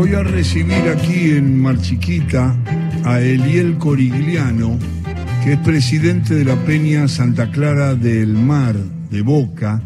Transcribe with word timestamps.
Voy 0.00 0.14
a 0.14 0.22
recibir 0.22 0.88
aquí 0.88 1.32
en 1.32 1.60
Marchiquita 1.60 2.56
a 3.04 3.20
Eliel 3.20 3.76
Corigliano, 3.76 4.78
que 5.44 5.52
es 5.52 5.58
presidente 5.58 6.34
de 6.34 6.46
la 6.46 6.56
Peña 6.64 7.06
Santa 7.06 7.50
Clara 7.50 7.94
del 7.94 8.32
Mar 8.32 8.76
de 9.10 9.20
Boca 9.20 9.82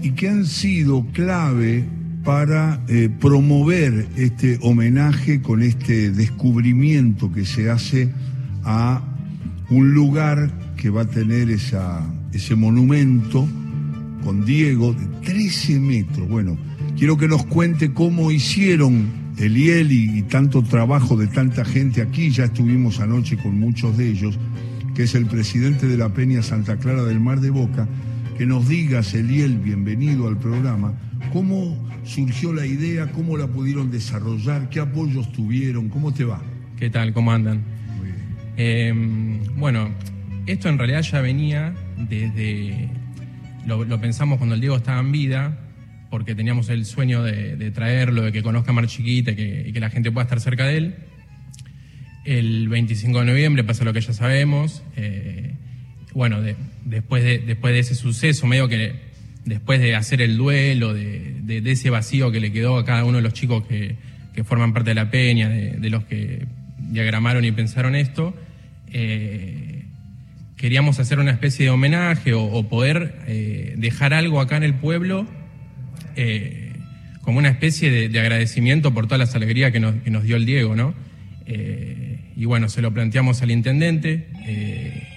y 0.00 0.12
que 0.12 0.30
han 0.30 0.46
sido 0.46 1.04
clave 1.12 1.84
para 2.24 2.80
eh, 2.88 3.10
promover 3.20 4.08
este 4.16 4.58
homenaje 4.62 5.42
con 5.42 5.62
este 5.62 6.10
descubrimiento 6.12 7.30
que 7.30 7.44
se 7.44 7.70
hace 7.70 8.08
a 8.64 9.02
un 9.68 9.92
lugar 9.92 10.50
que 10.78 10.88
va 10.88 11.02
a 11.02 11.10
tener 11.10 11.50
esa, 11.50 12.10
ese 12.32 12.56
monumento 12.56 13.46
con 14.24 14.46
Diego 14.46 14.94
de 14.94 15.04
13 15.26 15.78
metros. 15.78 16.26
Bueno, 16.26 16.56
quiero 16.96 17.18
que 17.18 17.28
nos 17.28 17.44
cuente 17.44 17.92
cómo 17.92 18.30
hicieron 18.30 19.25
Eliel 19.38 19.92
y, 19.92 20.18
y 20.18 20.22
tanto 20.22 20.62
trabajo 20.62 21.16
de 21.16 21.26
tanta 21.26 21.64
gente 21.64 22.02
aquí. 22.02 22.30
Ya 22.30 22.44
estuvimos 22.44 23.00
anoche 23.00 23.36
con 23.36 23.58
muchos 23.58 23.96
de 23.96 24.08
ellos, 24.08 24.38
que 24.94 25.04
es 25.04 25.14
el 25.14 25.26
presidente 25.26 25.86
de 25.86 25.96
la 25.96 26.08
Peña 26.08 26.42
Santa 26.42 26.78
Clara 26.78 27.04
del 27.04 27.20
Mar 27.20 27.40
de 27.40 27.50
Boca. 27.50 27.88
Que 28.38 28.46
nos 28.46 28.68
digas, 28.68 29.14
Eliel, 29.14 29.58
bienvenido 29.58 30.28
al 30.28 30.38
programa, 30.38 30.92
cómo 31.32 31.86
surgió 32.04 32.52
la 32.52 32.66
idea, 32.66 33.10
cómo 33.12 33.36
la 33.36 33.46
pudieron 33.46 33.90
desarrollar, 33.90 34.68
qué 34.68 34.80
apoyos 34.80 35.32
tuvieron, 35.32 35.88
cómo 35.88 36.12
te 36.12 36.24
va. 36.24 36.42
¿Qué 36.78 36.90
tal? 36.90 37.12
¿Cómo 37.12 37.32
andan? 37.32 37.64
Muy 37.96 38.06
bien. 38.06 38.18
Eh, 38.58 39.40
bueno, 39.56 39.90
esto 40.46 40.68
en 40.68 40.78
realidad 40.78 41.02
ya 41.02 41.20
venía 41.20 41.74
desde. 42.08 42.90
Lo, 43.66 43.84
lo 43.84 44.00
pensamos 44.00 44.38
cuando 44.38 44.54
el 44.54 44.60
Diego 44.60 44.76
estaba 44.76 45.00
en 45.00 45.12
vida, 45.12 45.58
porque 46.16 46.34
teníamos 46.34 46.70
el 46.70 46.86
sueño 46.86 47.22
de, 47.22 47.56
de 47.56 47.70
traerlo, 47.70 48.22
de 48.22 48.32
que 48.32 48.42
conozca 48.42 48.70
a 48.70 48.72
Mar 48.74 48.86
Chiquita 48.86 49.32
y 49.32 49.36
que, 49.36 49.64
y 49.68 49.72
que 49.74 49.80
la 49.80 49.90
gente 49.90 50.10
pueda 50.10 50.22
estar 50.24 50.40
cerca 50.40 50.64
de 50.66 50.78
él. 50.78 50.94
El 52.24 52.70
25 52.70 53.18
de 53.20 53.26
noviembre 53.26 53.64
pasa 53.64 53.84
lo 53.84 53.92
que 53.92 54.00
ya 54.00 54.14
sabemos. 54.14 54.82
eh, 54.96 55.52
bueno, 56.14 56.40
de- 56.40 56.56
después, 56.86 57.22
de, 57.22 57.36
después 57.40 57.74
de 57.74 57.80
ese 57.80 57.94
suceso, 57.94 58.46
medio 58.46 58.66
que 58.66 58.94
después 59.44 59.78
de 59.78 59.94
hacer 59.94 60.22
el 60.22 60.38
duelo, 60.38 60.94
de, 60.94 61.34
de- 61.42 61.60
de 61.60 61.70
ese 61.72 61.90
vacío 61.90 62.32
que 62.32 62.40
le 62.40 62.50
quedó 62.50 62.78
a 62.78 62.86
cada 62.86 63.04
uno 63.04 63.18
de 63.18 63.22
los 63.22 63.34
chicos 63.34 63.66
que, 63.66 63.96
que 64.34 64.42
forman 64.42 64.72
parte 64.72 64.88
de 64.92 64.94
la 64.94 65.10
peña, 65.10 65.50
de, 65.50 65.90
los 65.90 66.04
que 66.04 66.46
diagramaron 66.78 67.44
y 67.44 67.52
pensaron 67.52 67.94
esto, 67.94 68.34
eh, 68.90 69.82
queríamos 70.56 70.98
hacer 70.98 71.18
una 71.18 71.32
especie 71.32 71.66
de 71.66 71.70
homenaje 71.72 72.32
o, 72.32 72.42
o 72.42 72.66
poder 72.70 73.18
eh, 73.26 73.74
dejar 73.76 74.14
algo 74.14 74.40
acá 74.40 74.56
en 74.56 74.62
el 74.62 74.72
pueblo 74.76 75.26
eh, 76.16 76.72
como 77.22 77.38
una 77.38 77.48
especie 77.48 77.90
de, 77.90 78.08
de 78.08 78.20
agradecimiento 78.20 78.94
por 78.94 79.06
todas 79.06 79.18
las 79.18 79.34
alegrías 79.34 79.72
que 79.72 79.80
nos, 79.80 80.24
dio 80.24 80.36
el 80.36 80.46
Diego, 80.46 80.76
¿no? 80.76 80.94
Eh, 81.46 82.32
y 82.36 82.44
bueno, 82.44 82.68
se 82.68 82.82
lo 82.82 82.92
planteamos 82.92 83.42
al 83.42 83.50
intendente. 83.50 84.28
eh, 84.46 85.08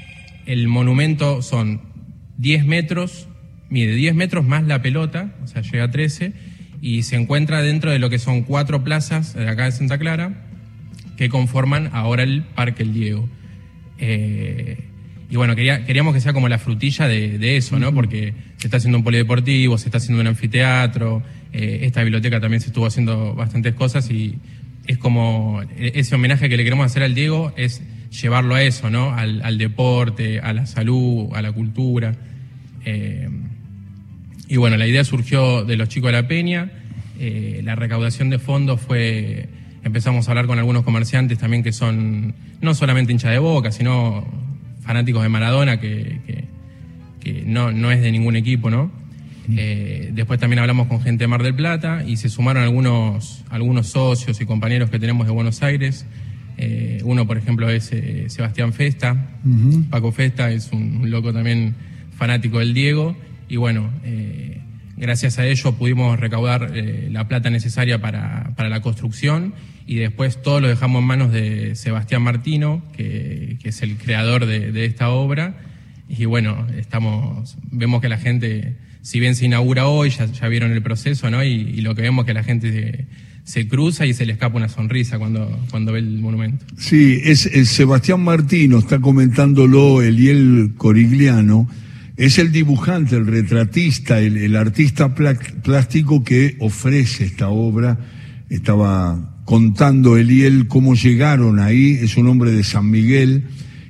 el 0.45 0.67
monumento 0.67 1.43
son 1.43 1.81
10 2.37 2.65
metros, 2.65 3.27
mide 3.69 3.93
10 3.93 4.15
metros 4.15 4.45
más 4.45 4.63
la 4.63 4.81
pelota, 4.81 5.35
o 5.43 5.47
sea, 5.47 5.61
llega 5.61 5.83
a 5.83 5.91
13, 5.91 6.33
y 6.81 7.03
se 7.03 7.17
encuentra 7.17 7.61
dentro 7.61 7.91
de 7.91 7.99
lo 7.99 8.09
que 8.09 8.17
son 8.17 8.41
cuatro 8.41 8.83
plazas 8.83 9.35
de 9.35 9.47
acá 9.47 9.65
de 9.65 9.71
Santa 9.71 9.99
Clara, 9.99 10.47
que 11.17 11.29
conforman 11.29 11.89
ahora 11.93 12.23
el 12.23 12.41
Parque 12.41 12.81
El 12.81 12.93
Diego. 12.93 13.29
Y 15.29 15.35
bueno, 15.35 15.55
quería- 15.55 15.85
queríamos 15.85 16.13
que 16.13 16.21
sea 16.21 16.33
como 16.33 16.49
la 16.49 16.57
frutilla 16.57 17.07
de, 17.07 17.37
de 17.37 17.57
eso, 17.57 17.77
¿no? 17.79 17.93
Porque 17.93 18.33
se 18.57 18.67
está 18.67 18.77
haciendo 18.77 18.97
un 18.97 19.03
polideportivo, 19.03 19.77
se 19.77 19.85
está 19.89 19.97
haciendo 19.99 20.21
un 20.21 20.27
anfiteatro, 20.27 21.21
eh, 21.53 21.81
esta 21.83 22.01
biblioteca 22.03 22.39
también 22.39 22.61
se 22.61 22.67
estuvo 22.67 22.85
haciendo 22.87 23.35
bastantes 23.35 23.73
cosas 23.75 24.09
y 24.09 24.39
es 24.87 24.97
como 24.97 25.61
e- 25.77 25.91
ese 25.95 26.15
homenaje 26.15 26.49
que 26.49 26.57
le 26.57 26.63
queremos 26.63 26.85
hacer 26.85 27.03
al 27.03 27.13
Diego 27.13 27.53
es 27.57 27.81
llevarlo 28.21 28.55
a 28.55 28.63
eso, 28.63 28.89
¿no? 28.89 29.11
Al, 29.13 29.41
al 29.43 29.57
deporte, 29.59 30.39
a 30.39 30.51
la 30.53 30.65
salud, 30.65 31.27
a 31.35 31.41
la 31.43 31.51
cultura. 31.51 32.15
Eh, 32.85 33.29
y 34.47 34.57
bueno, 34.57 34.77
la 34.77 34.87
idea 34.87 35.03
surgió 35.03 35.63
de 35.63 35.77
los 35.77 35.89
chicos 35.89 36.07
de 36.11 36.13
la 36.21 36.27
Peña. 36.27 36.71
eh, 37.19 37.61
la 37.63 37.75
recaudación 37.75 38.29
de 38.31 38.39
fondos 38.39 38.81
fue. 38.81 39.47
Empezamos 39.83 40.27
a 40.27 40.31
hablar 40.31 40.47
con 40.47 40.57
algunos 40.57 40.83
comerciantes 40.83 41.37
también 41.37 41.61
que 41.63 41.71
son 41.71 42.33
no 42.61 42.73
solamente 42.73 43.11
hinchas 43.11 43.31
de 43.31 43.37
boca, 43.39 43.71
sino 43.71 44.25
fanáticos 44.89 45.21
de 45.21 45.29
Maradona, 45.29 45.79
que, 45.79 46.17
que- 46.25 46.45
que 47.19 47.43
no, 47.45 47.71
no 47.71 47.91
es 47.91 48.01
de 48.01 48.11
ningún 48.11 48.35
equipo, 48.35 48.71
¿no? 48.71 48.91
Eh, 49.55 50.09
después 50.13 50.39
también 50.39 50.57
hablamos 50.59 50.87
con 50.87 50.99
gente 51.01 51.25
de 51.25 51.27
Mar 51.27 51.43
del 51.43 51.53
Plata 51.53 52.03
y 52.07 52.17
se 52.17 52.27
sumaron 52.29 52.63
algunos, 52.63 53.43
algunos 53.51 53.85
socios 53.87 54.41
y 54.41 54.45
compañeros 54.47 54.89
que 54.89 54.97
tenemos 54.97 55.27
de 55.27 55.33
Buenos 55.33 55.61
Aires. 55.61 56.07
Eh, 56.57 57.01
uno, 57.03 57.27
por 57.27 57.37
ejemplo, 57.37 57.69
es 57.69 57.89
eh, 57.91 58.25
Sebastián 58.29 58.73
Festa. 58.73 59.27
Paco 59.91 60.11
Festa 60.11 60.49
es 60.49 60.71
un, 60.71 60.97
un 61.01 61.11
loco 61.11 61.31
también 61.33 61.75
fanático 62.17 62.57
del 62.59 62.73
Diego. 62.73 63.15
Y 63.47 63.57
bueno, 63.57 63.91
gracias 64.99 65.39
a 65.39 65.47
ello 65.47 65.71
pudimos 65.73 66.19
recaudar 66.19 66.71
eh, 66.75 67.07
la 67.11 67.27
plata 67.27 67.49
necesaria 67.49 67.99
para, 67.99 68.53
para 68.55 68.69
la 68.69 68.81
construcción 68.81 69.53
y 69.87 69.95
después 69.95 70.41
todo 70.41 70.59
lo 70.59 70.67
dejamos 70.67 71.01
en 71.01 71.07
manos 71.07 71.31
de 71.31 71.75
Sebastián 71.75 72.21
Martino, 72.21 72.83
que, 72.95 73.57
que 73.61 73.69
es 73.69 73.81
el 73.81 73.97
creador 73.97 74.45
de, 74.45 74.71
de 74.71 74.85
esta 74.85 75.09
obra. 75.09 75.55
Y 76.07 76.25
bueno, 76.25 76.67
estamos, 76.77 77.57
vemos 77.71 78.01
que 78.01 78.09
la 78.09 78.17
gente, 78.17 78.75
si 79.01 79.19
bien 79.19 79.35
se 79.35 79.45
inaugura 79.45 79.87
hoy, 79.87 80.11
ya, 80.11 80.25
ya 80.25 80.47
vieron 80.47 80.71
el 80.71 80.83
proceso, 80.83 81.31
¿no? 81.31 81.43
Y, 81.43 81.81
lo 81.81 81.95
que 81.95 82.03
vemos 82.03 82.25
que 82.25 82.35
la 82.35 82.43
gente 82.43 82.71
se, 82.71 83.05
se 83.51 83.67
cruza 83.67 84.05
y 84.05 84.13
se 84.13 84.27
le 84.27 84.33
escapa 84.33 84.57
una 84.57 84.69
sonrisa 84.69 85.17
cuando, 85.17 85.59
cuando 85.71 85.93
ve 85.93 85.99
el 85.99 86.19
monumento. 86.19 86.65
Sí, 86.77 87.21
es, 87.23 87.47
es 87.47 87.69
Sebastián 87.69 88.21
Martino, 88.21 88.77
está 88.77 88.99
comentándolo 88.99 90.03
Eliel 90.03 90.73
Corigliano, 90.77 91.67
es 92.19 92.37
el 92.37 92.51
dibujante, 92.51 93.15
el 93.15 93.25
retratista, 93.25 94.19
el, 94.19 94.35
el 94.35 94.57
artista 94.57 95.15
plástico 95.15 96.21
que 96.21 96.57
ofrece 96.59 97.23
esta 97.23 97.47
obra. 97.47 97.97
Estaba 98.49 99.41
contando 99.45 100.17
Eliel 100.17 100.67
cómo 100.67 100.95
llegaron 100.95 101.59
ahí, 101.59 101.91
es 101.91 102.17
un 102.17 102.27
hombre 102.27 102.51
de 102.51 102.65
San 102.65 102.91
Miguel, 102.91 103.45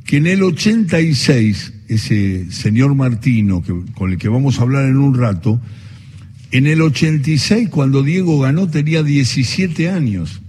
que 0.05 0.17
en 0.17 0.27
el 0.27 0.43
86, 0.43 1.73
ese 1.87 2.51
señor 2.51 2.93
Martino, 2.93 3.63
que, 3.63 3.73
con 3.95 4.11
el 4.11 4.19
que 4.19 4.29
vamos 4.29 4.59
a 4.59 4.61
hablar 4.61 4.85
en 4.85 4.97
un 4.97 5.17
rato, 5.17 5.59
en 6.51 6.67
el 6.67 6.83
86, 6.83 7.69
cuando 7.69 8.03
Diego 8.03 8.39
ganó, 8.39 8.69
tenía 8.69 9.01
17 9.01 9.89
años. 9.89 10.39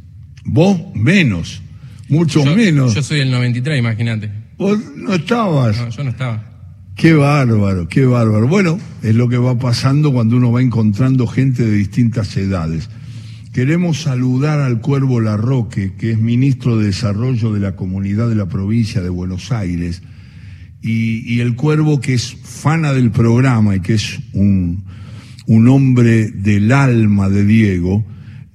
Vos 0.45 0.79
menos, 0.95 1.63
mucho 2.11 2.45
Yo, 2.45 2.55
menos. 2.55 2.95
yo 2.95 3.03
soy 3.03 3.21
del 3.21 3.31
93, 3.31 3.79
imagínate. 3.79 4.31
Vos 4.59 4.79
no 4.97 5.15
estabas. 5.15 5.79
No, 5.79 5.89
yo 5.89 6.05
no 6.05 6.11
estaba. 6.11 6.50
Qué 7.01 7.15
bárbaro, 7.15 7.89
qué 7.89 8.05
bárbaro. 8.05 8.47
Bueno, 8.47 8.79
es 9.03 9.15
lo 9.15 9.27
que 9.31 9.39
va 9.39 9.59
pasando 9.59 10.13
cuando 10.13 10.37
uno 10.37 10.53
va 10.53 10.61
encontrando 10.61 11.27
gente 11.27 11.65
de 11.65 11.73
distintas 11.73 12.37
edades. 12.37 12.91
Queremos 13.55 14.03
saludar 14.03 14.61
al 14.61 14.83
Cuervo 14.83 15.19
Larroque, 15.19 15.95
que 15.97 16.11
es 16.11 16.19
ministro 16.19 16.77
de 16.77 16.85
Desarrollo 16.85 17.55
de 17.55 17.61
la 17.61 17.75
Comunidad 17.75 18.29
de 18.29 18.35
la 18.35 18.51
Provincia 18.51 19.01
de 19.01 19.09
Buenos 19.09 19.51
Aires, 19.51 20.03
y, 20.83 21.37
y 21.37 21.41
el 21.41 21.57
Cuervo 21.57 22.03
que 22.03 22.13
es 22.13 22.37
fana 22.43 22.93
del 22.93 23.11
programa 23.13 23.77
y 23.77 23.81
que 23.81 23.95
es 23.95 24.21
un, 24.35 24.85
un 25.47 25.69
hombre 25.69 26.31
del 26.31 26.71
alma 26.71 27.31
de 27.31 27.47
Diego, 27.47 28.05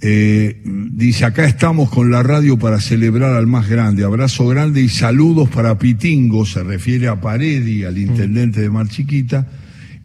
eh, 0.01 0.61
dice, 0.65 1.25
acá 1.25 1.45
estamos 1.45 1.89
con 1.89 2.11
la 2.11 2.21
radio 2.21 2.57
para 2.57 2.79
celebrar 2.79 3.33
al 3.33 3.47
más 3.47 3.69
grande. 3.69 4.03
Abrazo 4.03 4.47
grande 4.47 4.81
y 4.81 4.89
saludos 4.89 5.49
para 5.49 5.77
Pitingo, 5.77 6.45
se 6.45 6.63
refiere 6.63 7.07
a 7.07 7.21
Paredi, 7.21 7.83
al 7.83 7.97
intendente 7.97 8.61
de 8.61 8.69
Mar 8.69 8.87
Chiquita, 8.87 9.47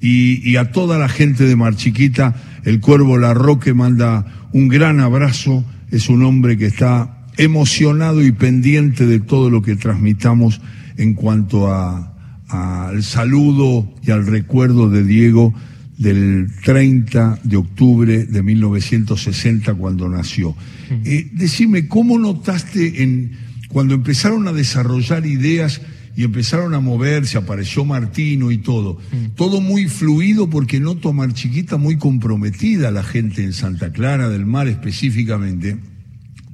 y, 0.00 0.48
y 0.48 0.56
a 0.56 0.70
toda 0.72 0.98
la 0.98 1.08
gente 1.08 1.44
de 1.44 1.56
Mar 1.56 1.76
Chiquita. 1.76 2.34
El 2.64 2.80
Cuervo 2.80 3.18
Larroque 3.18 3.74
manda 3.74 4.48
un 4.52 4.68
gran 4.68 5.00
abrazo, 5.00 5.65
es 5.91 6.09
un 6.09 6.22
hombre 6.22 6.56
que 6.56 6.66
está 6.66 7.26
emocionado 7.36 8.22
y 8.22 8.32
pendiente 8.32 9.06
de 9.06 9.20
todo 9.20 9.50
lo 9.50 9.62
que 9.62 9.76
transmitamos 9.76 10.60
en 10.97 11.15
cuanto 11.15 11.72
a, 11.72 12.12
al 12.48 13.03
saludo 13.03 13.88
y 14.03 14.10
al 14.10 14.26
recuerdo 14.26 14.91
de 14.91 15.04
Diego 15.04 15.54
del 16.00 16.47
30 16.64 17.41
de 17.44 17.56
octubre 17.58 18.24
de 18.24 18.42
1960 18.42 19.74
cuando 19.74 20.08
nació. 20.08 20.56
Eh, 21.04 21.28
decime, 21.34 21.88
¿cómo 21.88 22.18
notaste 22.18 23.02
en, 23.02 23.32
cuando 23.68 23.94
empezaron 23.94 24.48
a 24.48 24.54
desarrollar 24.54 25.26
ideas 25.26 25.82
y 26.16 26.24
empezaron 26.24 26.72
a 26.72 26.80
moverse, 26.80 27.36
apareció 27.36 27.84
Martino 27.84 28.50
y 28.50 28.56
todo, 28.56 28.98
todo 29.36 29.60
muy 29.60 29.88
fluido 29.88 30.48
porque 30.48 30.80
noto 30.80 31.10
a 31.10 31.12
Mar 31.12 31.34
Chiquita 31.34 31.76
muy 31.76 31.98
comprometida 31.98 32.91
la 32.91 33.03
gente 33.03 33.44
en 33.44 33.53
Santa 33.53 33.92
Clara 33.92 34.30
del 34.30 34.46
Mar 34.46 34.68
específicamente 34.68 35.76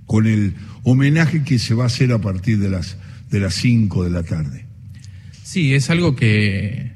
con 0.07 0.27
el 0.27 0.55
homenaje 0.83 1.45
que 1.45 1.61
se 1.61 1.75
va 1.75 1.85
a 1.85 1.87
hacer 1.87 2.13
a 2.13 2.21
partir 2.21 2.59
de 2.59 2.69
las 2.69 2.97
de 3.31 3.41
las 3.41 3.55
5 3.55 4.05
de 4.05 4.11
la 4.11 4.25
tarde. 4.25 4.67
Sí, 5.45 5.73
es 5.73 5.89
algo 5.89 6.17
que 6.17 6.96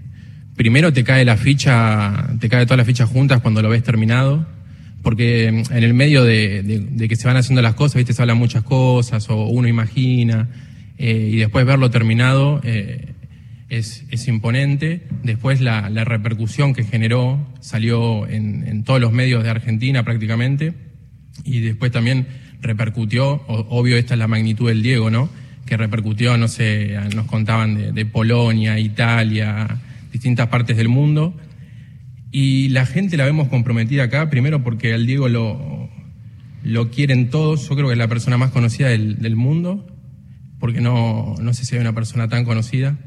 primero 0.60 0.92
te 0.92 1.04
cae 1.04 1.24
la 1.24 1.38
ficha, 1.38 2.34
te 2.38 2.50
cae 2.50 2.66
todas 2.66 2.76
las 2.76 2.86
fichas 2.86 3.08
juntas 3.08 3.40
cuando 3.40 3.62
lo 3.62 3.70
ves 3.70 3.82
terminado, 3.82 4.46
porque 5.00 5.48
en 5.48 5.64
el 5.82 5.94
medio 5.94 6.22
de, 6.22 7.06
que 7.08 7.16
se 7.16 7.26
van 7.26 7.38
haciendo 7.38 7.62
las 7.62 7.74
cosas, 7.76 7.96
¿viste? 7.96 8.12
Se 8.12 8.20
hablan 8.20 8.36
muchas 8.36 8.62
cosas 8.62 9.30
o 9.30 9.46
uno 9.46 9.68
imagina 9.68 10.50
eh, 10.98 11.30
y 11.32 11.36
después 11.36 11.64
verlo 11.64 11.90
terminado 11.90 12.60
eh, 12.62 13.14
es, 13.70 14.28
imponente. 14.28 15.06
Después 15.22 15.62
la, 15.62 15.88
la, 15.88 16.04
repercusión 16.04 16.74
que 16.74 16.84
generó 16.84 17.40
salió 17.60 18.28
en, 18.28 18.68
en, 18.68 18.84
todos 18.84 19.00
los 19.00 19.12
medios 19.12 19.42
de 19.42 19.48
Argentina 19.48 20.04
prácticamente 20.04 20.74
y 21.42 21.60
después 21.60 21.90
también 21.90 22.26
repercutió, 22.60 23.42
obvio 23.46 23.96
esta 23.96 24.12
es 24.12 24.18
la 24.18 24.28
magnitud 24.28 24.68
del 24.68 24.82
Diego, 24.82 25.08
¿no? 25.08 25.30
Que 25.64 25.78
repercutió, 25.78 26.36
no 26.36 26.48
sé, 26.48 26.98
nos 27.14 27.24
contaban 27.24 27.76
de, 27.76 27.92
de 27.92 28.04
Polonia, 28.04 28.78
Italia, 28.78 29.80
distintas 30.12 30.48
partes 30.48 30.76
del 30.76 30.88
mundo 30.88 31.36
y 32.32 32.68
la 32.68 32.86
gente 32.86 33.16
la 33.16 33.24
vemos 33.24 33.48
comprometida 33.48 34.04
acá, 34.04 34.30
primero 34.30 34.62
porque 34.62 34.94
al 34.94 35.06
Diego 35.06 35.28
lo, 35.28 35.90
lo 36.62 36.90
quieren 36.90 37.30
todos, 37.30 37.68
yo 37.68 37.74
creo 37.74 37.88
que 37.88 37.92
es 37.92 37.98
la 37.98 38.08
persona 38.08 38.38
más 38.38 38.50
conocida 38.50 38.88
del, 38.88 39.36
mundo, 39.36 39.86
porque 40.58 40.80
no, 40.80 41.34
no 41.40 41.54
sé 41.54 41.64
si 41.64 41.74
hay 41.74 41.80
una 41.80 41.94
persona 41.94 42.28
tan 42.28 42.44
conocida. 42.44 42.98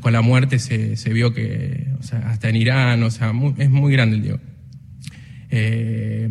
Con 0.00 0.12
la 0.12 0.20
muerte 0.20 0.58
se, 0.58 0.96
se 0.96 1.12
vio 1.12 1.32
que, 1.32 1.86
o 1.98 2.02
sea, 2.02 2.18
hasta 2.28 2.50
en 2.50 2.56
Irán, 2.56 3.02
o 3.02 3.10
sea, 3.10 3.32
es 3.56 3.70
muy 3.70 3.92
grande 3.92 4.16
el 4.16 4.22
Diego. 4.22 4.38
Eh, 5.48 6.28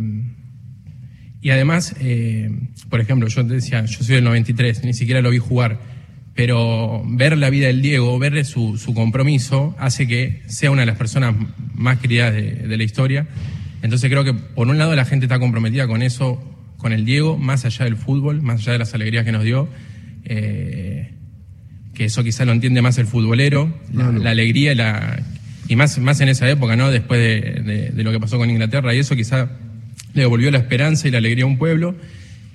y 1.41 1.49
además, 1.49 1.95
eh, 1.99 2.51
por 2.89 2.99
ejemplo, 2.99 3.27
yo 3.27 3.43
decía, 3.43 3.85
yo 3.85 4.03
soy 4.03 4.15
del 4.15 4.23
93, 4.23 4.83
ni 4.83 4.93
siquiera 4.93 5.21
lo 5.21 5.31
vi 5.31 5.39
jugar 5.39 5.79
pero 6.39 7.03
ver 7.05 7.37
la 7.37 7.49
vida 7.49 7.67
del 7.67 7.81
Diego, 7.81 8.17
ver 8.17 8.45
su, 8.45 8.77
su, 8.77 8.93
compromiso, 8.93 9.75
hace 9.77 10.07
que 10.07 10.41
sea 10.47 10.71
una 10.71 10.83
de 10.83 10.85
las 10.85 10.95
personas 10.95 11.35
más 11.73 11.99
queridas 11.99 12.33
de, 12.33 12.77
la 12.77 12.81
historia. 12.81 13.27
Entonces 13.81 14.09
creo 14.09 14.23
que 14.23 14.33
por 14.33 14.69
un 14.69 14.77
lado 14.77 14.95
la 14.95 15.03
gente 15.03 15.25
está 15.25 15.37
comprometida 15.37 15.85
con 15.85 16.01
eso, 16.01 16.41
con 16.77 16.93
el 16.93 17.03
Diego, 17.03 17.37
más 17.37 17.65
allá 17.65 17.83
del 17.83 17.97
fútbol, 17.97 18.41
más 18.41 18.61
allá 18.61 18.71
de 18.71 18.79
las 18.79 18.93
alegrías 18.93 19.25
que 19.25 19.33
nos 19.33 19.43
dio. 19.43 19.67
Eh, 20.23 21.11
que 21.93 22.05
eso 22.05 22.23
quizá 22.23 22.45
lo 22.45 22.53
entiende 22.53 22.81
más 22.81 22.97
el 22.99 23.07
futbolero, 23.07 23.77
la, 23.91 24.29
alegría 24.29 24.71
y, 24.71 24.75
la, 24.75 25.21
y 25.67 25.75
más, 25.75 25.99
más 25.99 26.21
en 26.21 26.29
esa 26.29 26.49
época, 26.49 26.77
¿no? 26.77 26.89
Después 26.89 27.19
de, 27.19 27.91
de, 27.93 28.01
lo 28.01 28.13
que 28.13 28.19
pasó 28.21 28.37
con 28.37 28.49
Inglaterra, 28.49 28.95
y 28.95 28.99
eso 28.99 29.13
quizá 29.13 29.49
le 30.13 30.21
devolvió 30.21 30.49
la 30.51 30.59
esperanza 30.59 31.05
y 31.09 31.11
la 31.11 31.17
alegría 31.17 31.43
a 31.43 31.47
un 31.47 31.57
pueblo. 31.57 31.97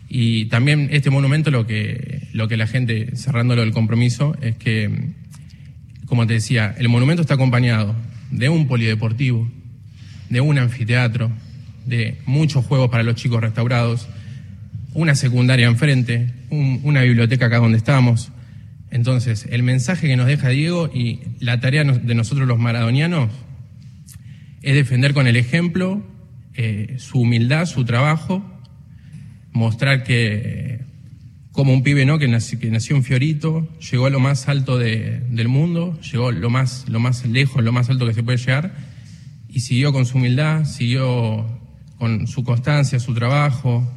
Y 0.08 0.46
también 0.46 0.88
este 0.92 1.10
monumento 1.10 1.50
lo 1.50 1.66
que, 1.66 2.28
lo 2.32 2.48
que 2.48 2.56
la 2.56 2.66
gente, 2.66 3.16
cerrándolo 3.16 3.62
del 3.62 3.72
compromiso, 3.72 4.36
es 4.40 4.56
que, 4.56 5.12
como 6.06 6.26
te 6.26 6.34
decía, 6.34 6.74
el 6.78 6.88
monumento 6.88 7.22
está 7.22 7.34
acompañado 7.34 7.94
de 8.30 8.48
un 8.48 8.66
polideportivo, 8.66 9.50
de 10.28 10.40
un 10.40 10.58
anfiteatro, 10.58 11.30
de 11.86 12.18
muchos 12.26 12.64
juegos 12.64 12.90
para 12.90 13.02
los 13.02 13.16
chicos 13.16 13.40
restaurados, 13.40 14.08
una 14.92 15.14
secundaria 15.14 15.66
enfrente, 15.66 16.32
una 16.50 17.02
biblioteca 17.02 17.46
acá 17.46 17.58
donde 17.58 17.78
estamos. 17.78 18.30
Entonces, 18.90 19.46
el 19.50 19.64
mensaje 19.64 20.06
que 20.06 20.16
nos 20.16 20.26
deja 20.26 20.50
Diego 20.50 20.88
y 20.92 21.20
la 21.40 21.58
tarea 21.58 21.82
de 21.82 22.14
nosotros 22.14 22.46
los 22.46 22.58
maradonianos 22.58 23.30
es 24.62 24.74
defender 24.74 25.12
con 25.12 25.26
el 25.26 25.36
ejemplo 25.36 26.06
eh, 26.54 26.94
su 26.98 27.20
humildad, 27.20 27.66
su 27.66 27.84
trabajo 27.84 28.53
mostrar 29.54 30.04
que, 30.04 30.80
como 31.52 31.72
un 31.72 31.82
pibe 31.82 32.04
¿no? 32.04 32.18
que, 32.18 32.28
nació, 32.28 32.96
en 32.96 33.04
Fiorito, 33.04 33.68
llegó 33.90 34.06
a 34.06 34.10
lo 34.10 34.20
más 34.20 34.48
alto 34.48 34.76
de, 34.76 35.20
del 35.30 35.48
mundo, 35.48 35.98
llegó 36.00 36.32
lo 36.32 36.50
más, 36.50 36.84
lo 36.88 37.00
más 37.00 37.24
lejos, 37.24 37.64
lo 37.64 37.72
más 37.72 37.88
alto 37.88 38.06
que 38.06 38.12
se 38.12 38.22
puede 38.22 38.38
llegar, 38.38 38.74
y 39.48 39.60
siguió 39.60 39.92
con 39.92 40.04
su 40.04 40.18
humildad, 40.18 40.64
siguió 40.64 41.46
con 41.96 42.26
su 42.26 42.42
constancia, 42.42 42.98
su 42.98 43.14
trabajo. 43.14 43.88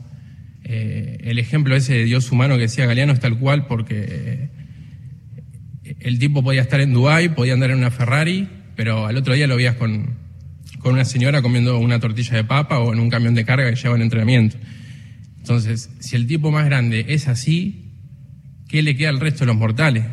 Eh, 0.63 1.17
el 1.23 1.39
ejemplo 1.39 1.75
ese 1.75 1.95
de 1.95 2.03
Dios 2.05 2.31
humano 2.31 2.55
que 2.55 2.61
decía 2.61 2.85
Galeano 2.85 3.13
es 3.13 3.19
tal 3.19 3.39
cual 3.39 3.65
porque 3.65 4.49
el 5.99 6.19
tipo 6.19 6.43
podía 6.43 6.61
estar 6.61 6.79
en 6.79 6.93
Dubái, 6.93 7.29
podía 7.29 7.53
andar 7.53 7.71
en 7.71 7.77
una 7.77 7.89
Ferrari, 7.89 8.47
pero 8.75 9.07
al 9.07 9.17
otro 9.17 9.33
día 9.33 9.47
lo 9.47 9.55
veías 9.55 9.75
con, 9.75 10.17
con 10.77 10.93
una 10.93 11.05
señora 11.05 11.41
comiendo 11.41 11.79
una 11.79 11.99
tortilla 11.99 12.35
de 12.35 12.43
papa 12.43 12.77
o 12.77 12.93
en 12.93 12.99
un 12.99 13.09
camión 13.09 13.33
de 13.33 13.45
carga 13.45 13.67
que 13.71 13.75
lleva 13.75 13.95
en 13.95 14.03
entrenamiento. 14.03 14.57
Entonces, 15.47 15.89
si 15.99 16.17
el 16.17 16.27
tipo 16.27 16.51
más 16.51 16.65
grande 16.65 17.05
es 17.07 17.29
así, 17.29 17.93
¿qué 18.67 18.83
le 18.83 18.97
queda 18.97 19.07
al 19.07 19.21
resto 19.21 19.39
de 19.39 19.45
los 19.45 19.55
mortales? 19.55 20.03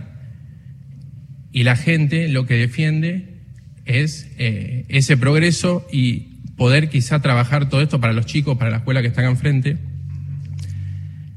Y 1.51 1.65
la 1.65 1.75
gente 1.75 2.29
lo 2.29 2.47
que 2.47 2.55
defiende 2.55 3.41
es 3.85 4.31
eh, 4.39 4.85
ese 4.87 5.17
progreso 5.17 5.85
y 5.91 6.39
poder 6.57 6.89
quizá 6.89 7.21
trabajar 7.21 7.69
todo 7.69 7.83
esto 7.83 8.01
para 8.01 8.13
los 8.13 8.27
chicos, 8.27 8.57
para 8.59 8.71
la 8.71 8.77
escuela 8.77 9.03
que 9.03 9.09
están 9.09 9.25
enfrente, 9.25 9.79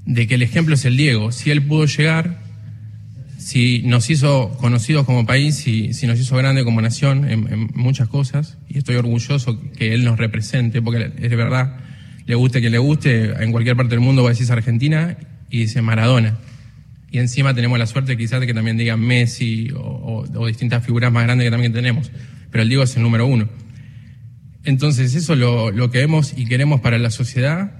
de 0.05 0.27
que 0.27 0.35
el 0.35 0.43
ejemplo 0.43 0.75
es 0.75 0.85
el 0.85 0.95
Diego. 0.95 1.31
Si 1.31 1.49
él 1.49 1.63
pudo 1.63 1.87
llegar, 1.87 2.43
si 3.39 3.81
nos 3.81 4.11
hizo 4.11 4.55
conocidos 4.59 5.07
como 5.07 5.25
país, 5.25 5.55
si, 5.55 5.89
nos 6.05 6.19
hizo 6.19 6.37
grande 6.37 6.63
como 6.63 6.83
nación 6.83 7.27
en, 7.27 7.51
en, 7.51 7.69
muchas 7.73 8.09
cosas, 8.09 8.59
y 8.69 8.77
estoy 8.77 8.97
orgulloso 8.97 9.59
que 9.71 9.95
él 9.95 10.03
nos 10.03 10.19
represente, 10.19 10.83
porque 10.83 11.13
es 11.19 11.31
verdad 11.31 11.86
le 12.27 12.35
guste 12.35 12.61
que 12.61 12.69
le 12.69 12.77
guste, 12.77 13.41
en 13.41 13.51
cualquier 13.53 13.77
parte 13.77 13.91
del 13.91 14.01
mundo 14.01 14.21
va 14.21 14.29
a 14.29 14.33
decir 14.33 14.51
Argentina 14.51 15.17
y 15.49 15.59
dice 15.59 15.81
Maradona. 15.81 16.37
Y 17.09 17.19
encima 17.19 17.53
tenemos 17.53 17.79
la 17.79 17.87
suerte 17.87 18.17
quizás 18.17 18.41
de 18.41 18.47
que 18.47 18.53
también 18.53 18.75
digan 18.75 18.99
Messi 18.99 19.69
o, 19.73 20.25
distintas 20.45 20.85
figuras 20.85 21.11
más 21.11 21.23
grandes 21.23 21.45
que 21.45 21.51
también 21.51 21.71
tenemos. 21.71 22.11
Pero 22.51 22.63
el 22.63 22.67
Diego 22.67 22.83
es 22.83 22.95
el 22.97 23.03
número 23.03 23.25
uno. 23.25 23.47
Entonces 24.65 25.15
eso 25.15 25.33
es 25.33 25.39
lo, 25.39 25.89
que 25.89 25.99
vemos 25.99 26.33
y 26.35 26.45
queremos 26.45 26.81
para 26.81 26.97
la 26.97 27.11
sociedad, 27.11 27.71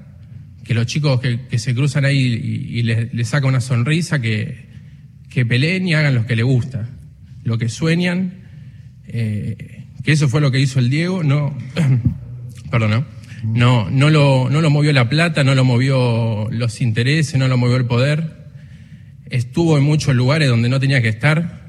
que 0.64 0.74
los 0.74 0.86
chicos 0.86 1.20
que, 1.20 1.60
se 1.60 1.76
cruzan 1.76 2.06
ahí 2.06 2.18
y, 2.18 2.84
les, 2.84 3.28
saca 3.28 3.48
una 3.48 3.60
sonrisa, 3.60 4.22
que, 4.22 4.70
que 5.30 5.46
peleen 5.46 5.86
y 5.90 5.94
hagan 5.94 6.16
lo 6.16 6.26
que 6.26 6.38
les 6.38 6.46
gusta, 6.46 6.88
lo 7.44 7.58
que 7.58 7.68
sueñan, 7.68 8.46
eh, 9.08 9.88
que 10.06 10.14
eso 10.14 10.30
fue 10.30 10.40
lo 10.40 10.52
que 10.52 10.62
hizo 10.62 10.80
el 10.80 10.90
Diego, 10.90 11.22
no, 11.22 11.54
perdón, 12.72 12.92
¿no? 12.92 13.17
No, 13.44 13.90
no 13.90 14.10
lo, 14.10 14.50
no 14.50 14.62
lo 14.62 14.70
movió 14.70 14.92
la 14.94 15.10
plata, 15.10 15.44
no 15.44 15.56
lo 15.56 15.64
movió 15.64 16.48
los 16.52 16.82
intereses, 16.82 17.40
no 17.40 17.48
lo 17.48 17.58
movió 17.58 17.78
el 17.78 17.86
poder. 17.86 18.48
Estuvo 19.30 19.78
en 19.78 19.84
muchos 19.84 20.16
lugares 20.16 20.50
donde 20.50 20.70
no 20.70 20.80
tenía 20.80 21.02
que 21.02 21.10
estar. 21.10 21.68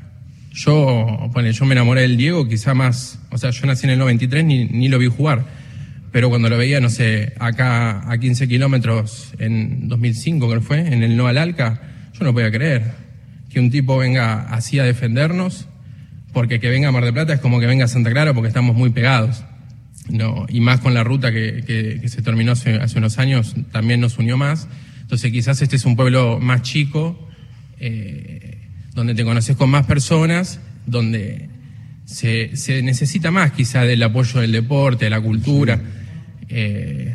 Yo, 0.53 1.29
bueno, 1.33 1.51
yo 1.51 1.65
me 1.65 1.75
enamoré 1.75 2.03
del 2.03 2.17
Diego, 2.17 2.49
quizá 2.49 2.75
más, 2.75 3.21
o 3.31 3.39
sea, 3.39 3.51
yo 3.51 3.67
nací 3.67 3.87
en 3.87 3.91
el 3.91 3.99
93, 3.99 4.45
ni, 4.45 4.65
ni 4.65 4.89
lo 4.89 4.99
vi 4.99 5.07
jugar. 5.07 5.45
Pero 6.11 6.31
cuando 6.31 6.49
lo 6.49 6.57
veía, 6.57 6.81
no 6.81 6.89
sé, 6.89 7.35
acá 7.39 8.11
a 8.11 8.19
15 8.19 8.49
kilómetros 8.49 9.35
en 9.39 9.89
2005, 9.89 10.49
creo 10.49 10.61
que 10.61 10.67
fue, 10.67 10.81
en 10.81 11.03
el 11.03 11.17
No 11.17 11.27
Alca, 11.27 11.81
yo 12.19 12.25
no 12.25 12.33
podía 12.33 12.51
creer 12.51 13.09
que 13.51 13.61
un 13.61 13.71
tipo 13.71 13.97
venga 13.99 14.43
así 14.49 14.79
a 14.79 14.85
defendernos, 14.85 15.69
porque 16.33 16.61
que 16.61 16.69
venga 16.69 16.89
a 16.89 16.93
Mar 16.93 17.05
de 17.05 17.13
Plata 17.13 17.35
es 17.35 17.41
como 17.41 17.61
que 17.61 17.67
venga 17.67 17.85
a 17.85 17.89
Santa 17.89 18.11
Clara 18.11 18.35
porque 18.35 18.49
estamos 18.49 18.77
muy 18.77 18.91
pegados. 18.91 19.45
No, 20.09 20.47
y 20.49 20.61
más 20.61 20.81
con 20.81 20.95
la 20.95 21.05
ruta 21.05 21.33
que, 21.33 21.63
que, 21.67 22.09
se 22.09 22.23
terminó 22.23 22.53
hace, 22.53 22.77
hace, 22.77 22.99
unos 22.99 23.19
años, 23.19 23.55
también 23.73 24.01
nos 24.01 24.19
unió 24.19 24.37
más. 24.37 24.69
Entonces 25.03 25.31
quizás 25.33 25.61
este 25.63 25.77
es 25.77 25.85
un 25.85 25.97
pueblo 25.97 26.39
más 26.41 26.63
chico, 26.63 27.29
eh, 27.79 28.59
donde 28.95 29.15
te 29.15 29.25
conoces 29.25 29.57
con 29.57 29.71
más 29.71 29.87
personas, 29.87 30.61
donde 30.87 31.49
se, 32.05 32.57
se, 32.57 32.83
necesita 32.83 33.31
más 33.31 33.53
quizás 33.53 33.87
del 33.87 34.03
apoyo 34.03 34.41
del 34.41 34.53
deporte, 34.53 35.07
de 35.07 35.11
la 35.11 35.21
cultura. 35.21 35.81
Eh, 36.49 37.15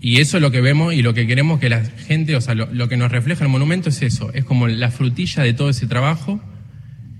y 0.00 0.18
eso 0.18 0.38
es 0.38 0.42
lo 0.42 0.50
que 0.50 0.60
vemos 0.60 0.94
y 0.94 1.02
lo 1.02 1.14
que 1.14 1.26
queremos 1.26 1.60
que 1.60 1.68
la 1.68 1.84
gente, 1.84 2.34
o 2.34 2.40
sea, 2.40 2.54
lo, 2.54 2.72
lo, 2.72 2.88
que 2.88 2.96
nos 2.96 3.12
refleja 3.12 3.44
el 3.44 3.50
monumento 3.50 3.90
es 3.90 4.02
eso, 4.02 4.32
es 4.32 4.44
como 4.44 4.66
la 4.66 4.90
frutilla 4.90 5.42
de 5.42 5.52
todo 5.52 5.70
ese 5.70 5.86
trabajo 5.86 6.40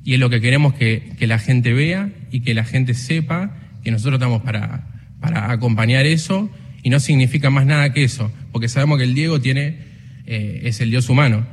y 0.05 0.15
es 0.15 0.21
lo 0.21 0.31
que 0.31 0.41
queremos 0.41 0.75
que, 0.75 1.13
que 1.19 1.27
la 1.27 1.39
gente 1.39 1.73
vea 1.73 2.11
y 2.33 2.41
que 2.41 2.55
la 2.55 2.65
gente 2.65 2.95
sepa 2.95 3.62
que 3.83 3.91
nosotros 3.91 4.15
estamos 4.15 4.43
para, 4.43 4.87
para 5.21 5.51
acompañar 5.51 6.07
eso 6.07 6.51
y 6.83 6.91
no 6.91 7.01
significa 7.01 7.51
más 7.51 7.67
nada 7.67 7.93
que 7.93 8.05
eso, 8.05 8.31
porque 8.51 8.69
sabemos 8.69 8.99
que 8.99 9.05
el 9.05 9.15
Diego 9.15 9.41
tiene, 9.41 9.79
eh, 10.27 10.63
es 10.65 10.81
el 10.81 10.91
Dios 10.91 11.09
humano, 11.09 11.47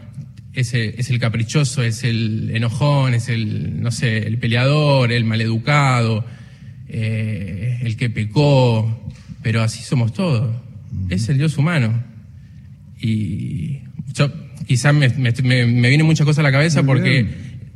es 0.54 0.74
el, 0.74 0.96
es 0.98 1.10
el 1.10 1.20
caprichoso, 1.20 1.84
es 1.84 2.04
el 2.04 2.52
enojón, 2.54 3.14
es 3.14 3.30
el, 3.30 3.82
no 3.82 3.92
sé, 3.92 4.18
el 4.28 4.38
peleador, 4.40 5.12
el 5.12 5.26
maleducado, 5.26 6.26
eh, 6.88 7.80
el 7.84 7.96
que 7.96 8.10
pecó, 8.10 9.08
pero 9.44 9.62
así 9.62 9.84
somos 9.84 10.14
todos. 10.14 10.56
Es 11.10 11.30
el 11.30 11.38
Dios 11.38 11.58
humano. 11.58 12.04
Y 13.00 13.82
yo, 14.14 14.32
quizás 14.68 14.94
me, 14.94 15.10
me, 15.10 15.32
me, 15.66 15.90
viene 15.90 16.04
muchas 16.04 16.26
cosas 16.26 16.40
a 16.40 16.44
la 16.44 16.52
cabeza 16.52 16.84
porque 16.84 17.28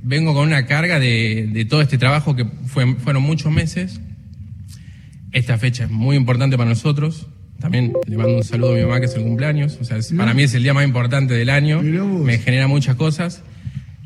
vengo 0.02 0.34
con 0.34 0.48
una 0.48 0.66
carga 0.66 1.00
de, 1.00 1.50
de 1.54 1.66
todo 1.66 1.82
este 1.82 2.00
trabajo 2.00 2.36
que 2.36 2.46
fue, 2.66 2.96
fueron 2.96 3.24
muchos 3.24 3.52
meses 3.52 4.02
esta 5.34 5.58
fecha 5.58 5.86
es 5.86 5.90
muy 5.90 6.16
importante 6.16 6.58
para 6.58 6.70
nosotros. 6.70 7.28
También 7.60 7.94
le 8.08 8.18
mando 8.18 8.38
un 8.38 8.44
saludo 8.44 8.74
a 8.74 8.76
mi 8.76 8.82
mamá 8.82 9.00
que 9.00 9.08
es 9.08 9.16
el 9.16 9.24
cumpleaños. 9.24 9.78
O 9.82 9.84
sea, 9.84 9.98
para 10.18 10.34
mí 10.34 10.44
es 10.44 10.54
el 10.54 10.64
día 10.64 10.74
más 10.74 10.86
importante 10.86 11.34
del 11.34 11.50
año. 11.50 11.82
Me 11.82 12.38
genera 12.38 12.68
muchas 12.68 12.96
cosas. 12.96 13.44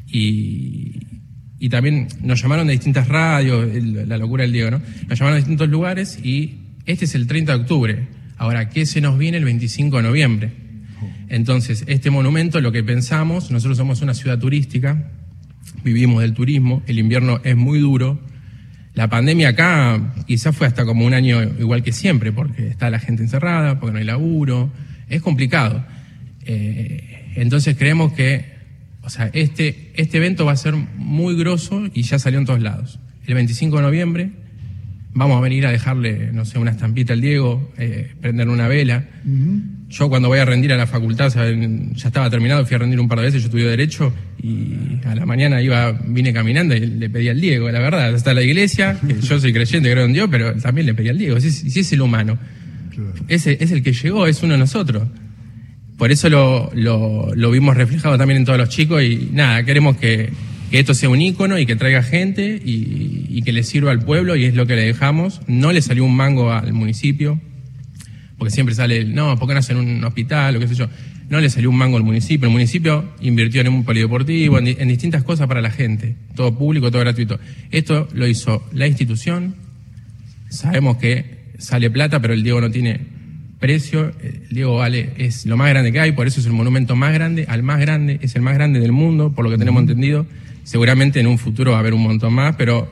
Y, 0.07 1.01
y 1.59 1.69
también 1.69 2.07
nos 2.21 2.41
llamaron 2.41 2.67
de 2.67 2.73
distintas 2.73 3.07
radios, 3.07 3.67
la 3.83 4.17
locura 4.17 4.43
del 4.43 4.53
Diego, 4.53 4.71
¿no? 4.71 4.81
Nos 5.07 5.19
llamaron 5.19 5.35
de 5.35 5.41
distintos 5.41 5.69
lugares 5.69 6.19
y 6.23 6.59
este 6.85 7.05
es 7.05 7.15
el 7.15 7.27
30 7.27 7.51
de 7.51 7.61
octubre. 7.61 8.07
Ahora, 8.37 8.69
¿qué 8.69 8.85
se 8.85 9.01
nos 9.01 9.17
viene 9.17 9.37
el 9.37 9.45
25 9.45 9.97
de 9.97 10.03
noviembre? 10.03 10.51
Entonces, 11.27 11.83
este 11.87 12.09
monumento, 12.09 12.61
lo 12.61 12.71
que 12.71 12.83
pensamos, 12.83 13.51
nosotros 13.51 13.77
somos 13.77 14.01
una 14.01 14.13
ciudad 14.13 14.39
turística, 14.39 15.11
vivimos 15.83 16.21
del 16.21 16.33
turismo, 16.33 16.83
el 16.87 16.99
invierno 16.99 17.41
es 17.43 17.57
muy 17.57 17.79
duro, 17.79 18.19
la 18.97 19.09
pandemia 19.09 19.49
acá 19.49 20.01
quizás 20.25 20.55
fue 20.55 20.65
hasta 20.65 20.83
como 20.83 21.05
un 21.05 21.13
año 21.13 21.43
igual 21.43 21.83
que 21.83 21.91
siempre, 21.91 22.31
porque 22.31 22.67
está 22.67 22.89
la 22.89 22.97
gente 22.97 23.21
encerrada, 23.21 23.79
porque 23.79 23.93
no 23.93 23.99
hay 23.99 24.05
laburo, 24.05 24.71
es 25.07 25.21
complicado. 25.21 25.85
Eh, 26.45 27.33
entonces 27.35 27.77
creemos 27.77 28.13
que, 28.13 28.55
o 29.03 29.11
sea, 29.11 29.29
este, 29.33 29.91
este 29.93 30.17
evento 30.17 30.45
va 30.45 30.53
a 30.53 30.57
ser 30.57 30.73
muy 30.73 31.37
grosso 31.37 31.83
y 31.93 32.01
ya 32.01 32.17
salió 32.17 32.39
en 32.39 32.45
todos 32.45 32.59
lados. 32.59 32.99
El 33.27 33.35
25 33.35 33.75
de 33.75 33.83
noviembre 33.83 34.31
vamos 35.17 35.37
a 35.37 35.41
venir 35.41 35.65
a 35.65 35.71
dejarle, 35.71 36.31
no 36.31 36.45
sé, 36.45 36.59
una 36.59 36.71
estampita 36.71 37.13
al 37.13 37.21
Diego, 37.21 37.71
eh, 37.77 38.11
prender 38.21 38.47
una 38.49 38.67
vela. 38.67 39.03
Yo 39.89 40.09
cuando 40.09 40.27
voy 40.27 40.39
a 40.39 40.45
rendir 40.45 40.71
a 40.73 40.77
la 40.77 40.85
facultad, 40.85 41.33
ya 41.33 42.07
estaba 42.07 42.29
terminado, 42.29 42.65
fui 42.65 42.75
a 42.75 42.77
rendir 42.77 42.99
un 42.99 43.07
par 43.07 43.19
de 43.19 43.25
veces, 43.25 43.41
yo 43.41 43.47
estudié 43.47 43.67
Derecho 43.67 44.13
y 44.41 44.99
a 45.05 45.15
la 45.15 45.25
mañana 45.25 45.61
iba, 45.61 45.91
vine 45.91 46.31
caminando 46.31 46.75
y 46.75 46.81
le 46.81 47.09
pedí 47.09 47.29
al 47.29 47.41
Diego, 47.41 47.69
la 47.71 47.79
verdad, 47.79 48.13
hasta 48.13 48.33
la 48.33 48.43
iglesia, 48.43 48.99
yo 49.21 49.39
soy 49.39 49.51
creyente, 49.51 49.91
creo 49.91 50.05
en 50.05 50.13
Dios, 50.13 50.27
pero 50.29 50.53
también 50.55 50.85
le 50.85 50.93
pedí 50.93 51.09
al 51.09 51.17
Diego, 51.17 51.39
si, 51.39 51.51
si 51.51 51.79
es 51.79 51.91
el 51.93 52.01
humano. 52.01 52.37
Ese 53.27 53.57
es 53.59 53.71
el 53.71 53.81
que 53.81 53.93
llegó, 53.93 54.27
es 54.27 54.43
uno 54.43 54.53
de 54.53 54.59
nosotros. 54.59 55.07
Por 55.97 56.11
eso 56.11 56.29
lo, 56.29 56.69
lo, 56.75 57.33
lo 57.33 57.51
vimos 57.51 57.75
reflejado 57.75 58.17
también 58.17 58.37
en 58.37 58.45
todos 58.45 58.59
los 58.59 58.69
chicos 58.69 59.01
y 59.01 59.29
nada, 59.33 59.63
queremos 59.63 59.97
que, 59.97 60.29
que 60.71 60.79
esto 60.79 60.93
sea 60.93 61.09
un 61.09 61.21
ícono 61.21 61.57
y 61.59 61.65
que 61.65 61.75
traiga 61.75 62.03
gente 62.03 62.61
y, 62.63 63.25
y, 63.29 63.41
que 63.41 63.51
le 63.53 63.63
sirva 63.63 63.91
al 63.91 63.99
pueblo 63.99 64.35
y 64.35 64.45
es 64.45 64.55
lo 64.55 64.67
que 64.67 64.75
le 64.75 64.83
dejamos. 64.83 65.41
No 65.47 65.71
le 65.71 65.81
salió 65.81 66.03
un 66.03 66.15
mango 66.15 66.51
al 66.51 66.73
municipio, 66.73 67.39
porque 68.37 68.53
siempre 68.53 68.75
sale, 68.75 69.05
no, 69.05 69.37
¿por 69.37 69.47
qué 69.47 69.53
no 69.53 69.59
hacen 69.59 69.77
un 69.77 70.03
hospital 70.03 70.55
o 70.55 70.59
qué 70.59 70.67
sé 70.67 70.75
yo? 70.75 70.89
No 71.29 71.39
le 71.39 71.49
salió 71.49 71.69
un 71.69 71.77
mango 71.77 71.97
al 71.97 72.03
municipio. 72.03 72.47
El 72.47 72.53
municipio 72.53 73.05
invirtió 73.21 73.61
en 73.61 73.69
un 73.69 73.83
polideportivo, 73.83 74.59
en, 74.59 74.67
en 74.67 74.87
distintas 74.87 75.23
cosas 75.23 75.47
para 75.47 75.61
la 75.61 75.71
gente, 75.71 76.15
todo 76.35 76.57
público, 76.57 76.91
todo 76.91 77.01
gratuito. 77.01 77.39
Esto 77.71 78.07
lo 78.13 78.27
hizo 78.27 78.63
la 78.73 78.87
institución. 78.87 79.55
Sabemos 80.49 80.97
que 80.97 81.37
sale 81.57 81.89
plata, 81.89 82.21
pero 82.21 82.33
el 82.33 82.43
Diego 82.43 82.61
no 82.61 82.71
tiene 82.71 82.99
precio. 83.59 84.11
El 84.21 84.47
Diego 84.49 84.77
vale, 84.77 85.11
es 85.17 85.45
lo 85.45 85.57
más 85.57 85.69
grande 85.69 85.91
que 85.91 85.99
hay, 85.99 86.11
por 86.11 86.27
eso 86.27 86.39
es 86.39 86.45
el 86.45 86.53
monumento 86.53 86.95
más 86.95 87.13
grande, 87.13 87.45
al 87.47 87.63
más 87.63 87.79
grande, 87.79 88.19
es 88.21 88.35
el 88.35 88.41
más 88.41 88.53
grande 88.53 88.79
del 88.79 88.91
mundo, 88.91 89.33
por 89.33 89.43
lo 89.43 89.51
que 89.51 89.57
tenemos 89.57 89.81
entendido. 89.81 90.25
Seguramente 90.71 91.19
en 91.21 91.27
un 91.27 91.37
futuro 91.37 91.71
va 91.71 91.77
a 91.77 91.79
haber 91.79 91.93
un 91.93 92.03
montón 92.03 92.33
más, 92.33 92.55
pero 92.57 92.89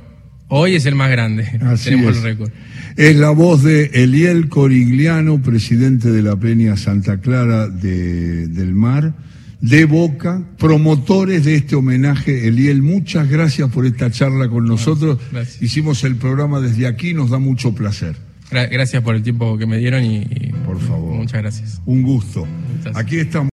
hoy 0.48 0.75
es 0.75 0.86
el 0.86 0.96
más 0.96 1.12
grande. 1.12 1.44
Así 1.62 1.89
Tenemos 1.89 2.12
es. 2.12 2.17
el 2.17 2.24
récord. 2.24 2.50
Es 2.96 3.17
la 3.17 3.32
voz 3.32 3.63
de 3.63 3.91
Eliel 3.94 4.48
Corigliano, 4.48 5.41
presidente 5.41 6.10
de 6.10 6.22
la 6.22 6.38
Peña 6.38 6.77
Santa 6.77 7.20
Clara 7.20 7.67
de- 7.67 8.48
del 8.48 8.74
Mar, 8.74 9.13
de 9.60 9.84
Boca, 9.84 10.41
promotores 10.58 11.44
de 11.44 11.55
este 11.55 11.75
homenaje. 11.75 12.48
Eliel, 12.48 12.82
muchas 12.82 13.27
gracias 13.29 13.70
por 13.72 13.86
esta 13.86 14.10
charla 14.10 14.48
con 14.48 14.65
nosotros. 14.65 15.20
gracias. 15.34 15.62
Hicimos 15.62 16.03
el 16.05 16.15
programa 16.15 16.62
desde 16.62 16.88
aquí, 16.88 17.13
nos 17.13 17.29
da 17.32 17.39
mucho 17.39 17.75
placer. 17.75 18.15
Gra- 18.51 18.70
Gracias 18.72 19.01
por 19.03 19.15
el 19.15 19.24
tiempo 19.24 19.58
que 19.58 19.65
me 19.65 19.77
dieron 19.79 20.05
y, 20.05 20.17
y 20.20 20.53
Por 20.65 20.79
favor. 20.79 21.15
muchas 21.15 21.41
gracias. 21.41 21.82
Un 21.86 22.03
gusto. 22.03 22.48
Gracias. 22.84 22.96
Aquí 22.96 23.17
estamos. 23.17 23.44